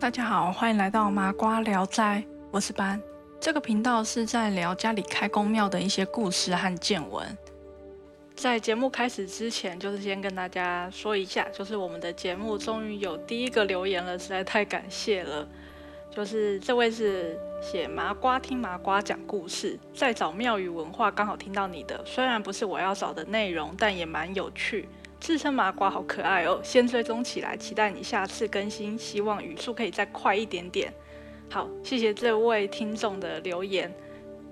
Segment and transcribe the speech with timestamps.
[0.00, 2.22] 大家好，欢迎来到麻瓜聊斋，
[2.52, 3.02] 我是班。
[3.40, 7.26] 这个频道是在聊家里开公庙的一些故事和见闻。
[8.36, 15.46] 在节目开始之前，就是先跟大家说一下，就是我们的节目终于有第一个留言了，实在太感谢了。
[16.12, 24.88] 就是这位是写麻瓜听麻瓜讲故事，在找庙宇文化，刚好听到你的，虽然不是我要找的内容，但也蛮有趣。
[25.20, 30.92] 自称麻瓜好可爱哦，先追踪起来，期待你下次更新，希望语速可以再快一点点。
[31.50, 33.92] 好，谢谢这位听众的留言。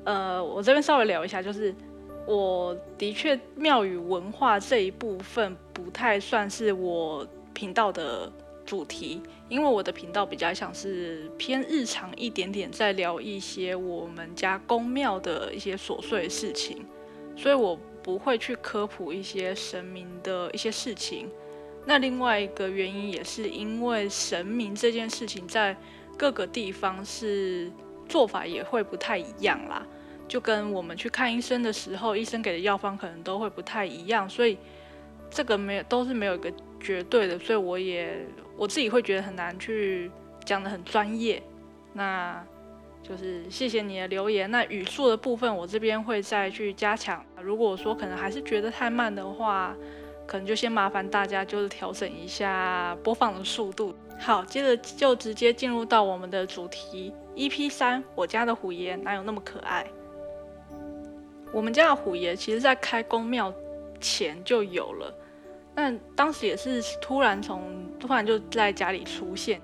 [0.04, 1.74] 呃，我这边稍微聊一下，就是
[2.26, 8.30] 我的确庙宇文化这一部分不太算是我频道的
[8.64, 16.84] 主题，因为我的频道比较像是偏日常一点点，在聊一些我们家宫庙的一些琐碎事情，
[17.36, 17.78] 所以我。
[18.06, 21.28] 不会去科普一些神明的一些事情。
[21.84, 25.76] 那另外一个原因也是因为神明这件事情在
[26.16, 27.68] 各个地方是
[28.08, 29.84] 做法也会不太一样啦，
[30.28, 34.56] 就跟我们去看医生的时候，医生给的药方可能都会不太一样，所以
[35.28, 38.24] 这个没有都是没有一个绝对的，所以我也
[38.56, 40.08] 我自己会觉得很难去
[40.44, 41.42] 讲得很专业。
[41.92, 42.46] 那。
[43.06, 44.50] 就是谢谢你的留言。
[44.50, 47.24] 那语速的部分，我这边会再去加强。
[47.40, 49.76] 如果说可能还是觉得太慢的话，
[50.26, 53.94] 可能就先麻烦大家就是调整一下播放的速度。
[54.18, 57.12] 好，接着就直接进入到我们的主题。
[57.36, 59.86] EP 三，我家的虎爷哪有那么可爱？
[61.52, 63.54] 我们家的虎爷其实在开公庙
[64.00, 65.14] 前就有了，
[65.76, 69.60] 那当时也是突然从突然就在家里出现。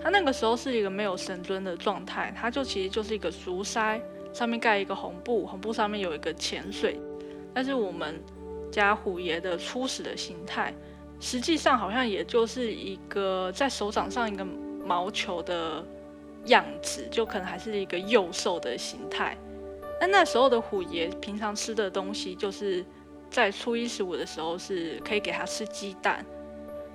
[0.00, 4.00] 他那个时候是一个没有神尊的状态，他就其实就是一个竹筛，
[4.32, 7.00] 上面盖一个红布，红布上面有一个潜水。
[7.52, 8.22] 但是我们
[8.70, 10.72] 家虎爷的初始的形态，
[11.18, 14.46] 实际上好像也就是一个在手掌上一个
[14.84, 15.84] 毛球的
[16.44, 19.36] 样子，就可能还是一个幼兽的形态。
[20.00, 22.84] 那那时候的虎爷平常吃的东西，就是
[23.30, 26.24] 在初一十五的时候是可以给他吃鸡蛋。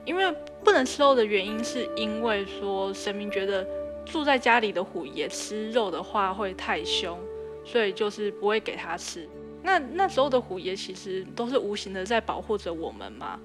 [0.05, 3.65] 因为不能吃肉的原因，是因为说神明觉得
[4.05, 7.19] 住在家里的虎爷吃肉的话会太凶，
[7.63, 9.29] 所以就是不会给他吃。
[9.63, 13.39] 那那时候的虎爷其实都是无形的在保护着我们嘛，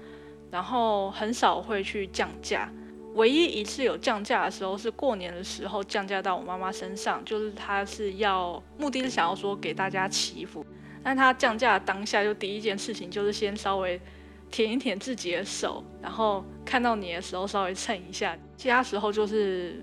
[0.49, 2.71] 然后很少会去降价。
[3.13, 10.65] 唯一一次有降价的时候是过年的时候降价到我妈妈身上，就是他是要目的是想要说给大家祈福，
[11.03, 14.01] 但他降价当下就第一件事情就是先稍微。
[14.49, 19.81] 舔一舔自己的手，然后看到你的时候稍微蹭一下，其他时候就是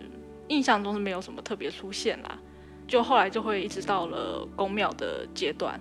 [0.49, 2.39] 印象中是没有什么特别出现啦。
[2.87, 5.81] 就后来就会一直到了宫庙的阶段，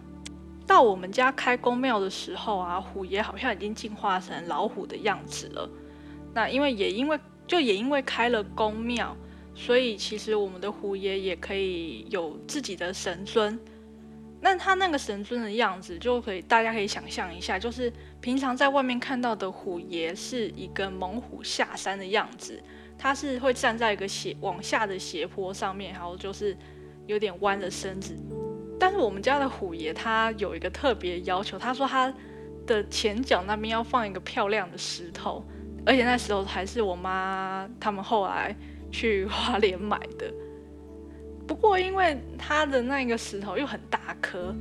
[0.66, 5.70] 到我们家开宫庙的时候啊，虎爷好像已经进化成老虎的样子了。
[6.34, 9.16] 那因为也因为就也因为开了宫庙，
[9.54, 13.60] 所以其实我们的虎爷也可以有自己的神尊。
[14.46, 17.90] 那他那个神尊的样子，就可以大家可以想象一下，就是
[18.20, 22.62] 平常在外面看到的虎爷是一个猛虎下山的样子，
[22.98, 26.58] 他是会站在一个斜往下的斜坡上面，然后就是
[27.08, 28.14] 有点弯了身子。
[28.78, 32.14] 但是我们家的虎爷他有一个特别要求，他说他
[32.68, 35.42] 的前脚那边要放一个漂亮的石头，
[35.86, 38.54] 而且那时候还是我妈他们后来
[38.92, 40.30] 去花莲买的。
[41.46, 44.56] 不过，因为他的那个石头又很大颗，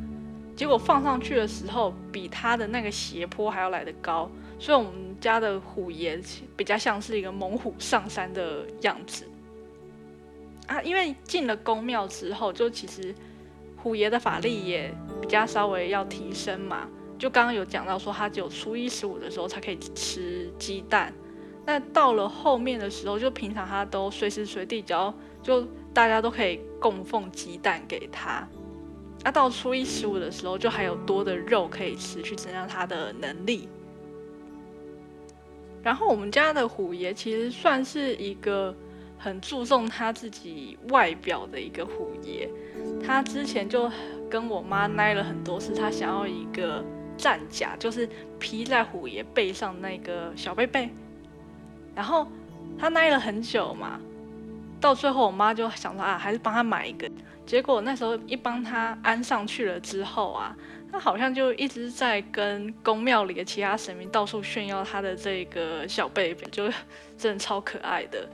[0.56, 4.28] 结果放上去的时候比他的那个斜坡还要来得高，
[4.58, 6.20] 所以我们家的虎爷
[6.56, 9.24] 比较像是一个猛虎上山的样子
[10.66, 10.82] 啊。
[10.82, 13.14] 因为进了宫庙之后，就其实
[13.76, 16.88] 虎爷的法力也比较稍微要提升嘛。
[17.16, 21.14] 就刚刚有讲到说，他只有初一十五的时候才可以吃鸡蛋，
[21.64, 25.14] 那到了后面的时候，就平常他都随时随地只要
[25.44, 25.64] 就。
[25.94, 28.48] 大家都可以供奉鸡蛋给他，
[29.22, 33.68] 那、到初一十五的时候，就还有多的肉可以吃，去增加他的能力。
[35.82, 38.74] 然后我们家的虎爷其实算是一个
[39.18, 42.48] 很注重他自己外表的一个虎爷，
[43.04, 43.90] 他之前就
[44.30, 46.84] 跟我妈奈了很多次，他想要一个
[47.16, 48.08] 战甲，就是
[48.38, 50.88] 披在虎爷背上那个小背背，
[51.94, 52.26] 然后
[52.78, 54.00] 他奈了很久嘛。
[54.82, 57.08] 到最后，我妈就想说啊，还是帮他买一个。
[57.46, 60.54] 结果那时候一帮他安上去了之后啊，
[60.90, 66.68] 他好像就一直在跟宫庙里的其他神明到处炫耀他的这个小贝贝，就
[67.16, 68.28] 真的超可爱的。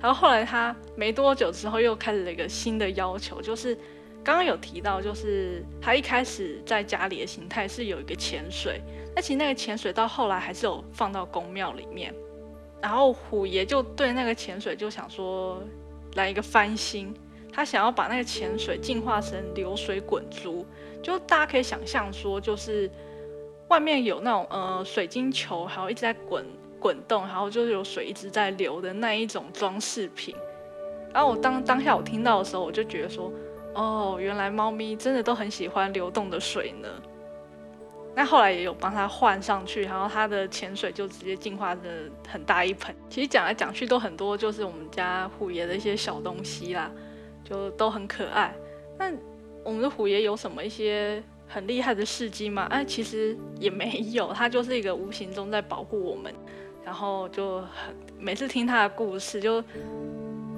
[0.00, 3.74] 然后后来他没多久之后又开始了一个新的要求，就是
[4.22, 8.80] 刚刚有提到，就是他一开始在家里的形态是有一个潜水，
[9.16, 12.14] 那其实那个潜水到后来还是有放到宫庙里面。
[12.82, 15.62] 然后虎爷就对那个潜水就想说
[16.16, 17.14] 来一个翻新，
[17.52, 20.66] 他想要把那个潜水进化成流水滚珠，
[21.00, 22.90] 就大家可以想象说，就是
[23.68, 26.44] 外面有那种呃水晶球，然后一直在滚
[26.80, 30.34] 滚动，然后就是有水一直在流的那一种装饰品。
[31.14, 33.32] 然后我当当下我听到的时候，我就觉得说，
[33.74, 36.88] 哦，原来猫咪真的都很喜欢流动的水呢。
[38.14, 42.94] 那后来也有帮它换上去，然后它的潜水就直接进化的很大一盆。
[43.08, 46.90] 其实讲来讲去都很多，就是我们家虎爷的一些小东西啦，
[47.42, 48.54] 就都很可爱。
[48.98, 49.10] 那
[49.64, 52.66] 我们的虎爷有什么一些很厉害的事迹吗？
[52.70, 56.32] 哎，其实也没有，他就是一个无形中在保护我们，
[56.84, 59.64] 然后就很每次听他的故事就。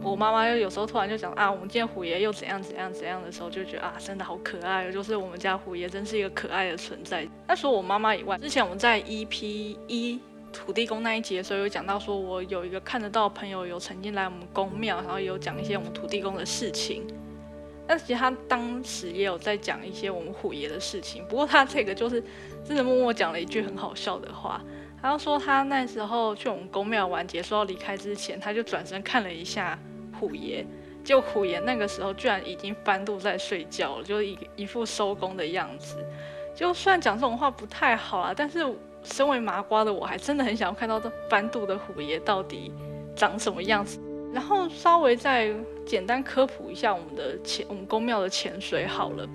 [0.02, 7.26] 我妈妈又有时候突然就讲啊，我们见虎爷又怎样怎样怎样的时候，就觉得啊，真的好可爱，就是我们家虎爷真是一个可爱的存在。
[7.46, 10.20] 那除了我妈妈以外，之前我们在 EP 一
[10.52, 17.06] 土地公那一集的时候有讲到，说我有一个看得到朋友有曾经来我们宫庙，然后有讲一些我们土地公的事情。
[17.86, 22.22] 但其实他当时也有在讲一些我们虎爷的事情，不过他这个就是
[22.64, 24.62] 真的默默讲了一句很好笑的话。
[25.02, 29.78] 他说他那时候去我们宫庙完结束要离开之前，他就转身看了一下。
[30.18, 30.64] 虎爷，
[31.02, 35.96] 就虎爷那个时候居然已经翻肚在睡觉了，就一一副收工的样子。
[36.54, 38.64] 就算讲这种话不太好啊，但是
[39.02, 42.72] 身为麻瓜的我还真的很想要看到这翻肚的虎爷到底
[43.16, 44.00] 长什么样子。
[44.32, 45.54] 然后稍微再
[45.86, 49.28] 简单科普一下我们的潜，我们宫庙的潜水好了，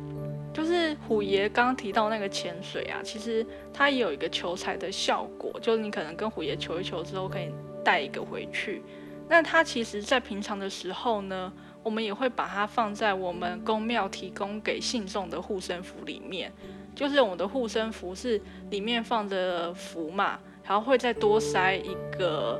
[0.53, 7.49] 就是虎爷刚刚提到那个潜水啊，其实它也有一个求财的效果，就是你可能跟虎爷求一求之后，可以
[7.83, 8.81] 带一个回去。
[9.29, 16.51] 那它其实，在平常的时候呢，我们也会把它放在我们宫庙提供给信众的护身符里面。
[16.95, 22.59] 就是我们的护身符是里面放着符嘛，然后会再多塞一个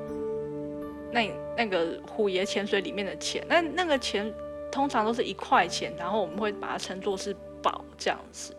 [1.12, 3.46] 那那个虎爷潜水里面的钱。
[3.48, 4.34] 那那个钱
[4.72, 8.56] 通常都是一块钱，然后我们会把它称作是宝这样子。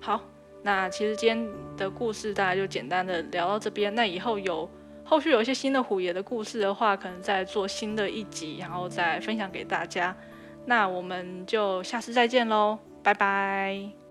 [0.00, 0.20] 好，
[0.62, 3.94] 那其实今天的故事大家就简单的聊到这边。
[3.94, 4.68] 那以后有。
[5.04, 10.16] 后续有一些新的虎爷的故事的话，可能再做新的一集，然后再分享给大家。
[10.64, 14.01] 那我们就下次再见喽，拜拜。